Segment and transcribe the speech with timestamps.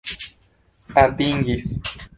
[1.03, 1.73] atingis